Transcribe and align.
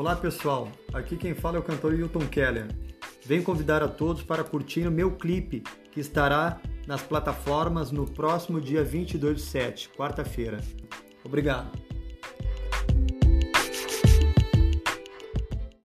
Olá 0.00 0.16
pessoal, 0.16 0.72
aqui 0.94 1.14
quem 1.14 1.34
fala 1.34 1.58
é 1.58 1.60
o 1.60 1.62
cantor 1.62 1.92
Hilton 1.92 2.26
Keller. 2.26 2.68
Venho 3.22 3.42
convidar 3.42 3.82
a 3.82 3.86
todos 3.86 4.22
para 4.22 4.42
curtir 4.42 4.86
o 4.86 4.90
meu 4.90 5.14
clipe 5.14 5.62
que 5.92 6.00
estará 6.00 6.58
nas 6.86 7.02
plataformas 7.02 7.90
no 7.90 8.10
próximo 8.10 8.62
dia 8.62 8.82
22 8.82 9.36
de 9.36 9.42
7, 9.42 9.90
quarta-feira. 9.90 10.56
Obrigado. 11.22 11.78